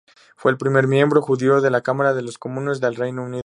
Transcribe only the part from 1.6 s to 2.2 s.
de la Cámara